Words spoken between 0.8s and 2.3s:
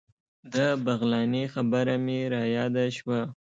بغلاني خبره مې